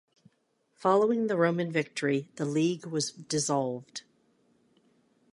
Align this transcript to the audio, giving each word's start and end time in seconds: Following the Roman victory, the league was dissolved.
Following 0.77 1.27
the 1.27 1.37
Roman 1.37 1.71
victory, 1.71 2.27
the 2.37 2.45
league 2.45 2.87
was 2.87 3.11
dissolved. 3.11 4.01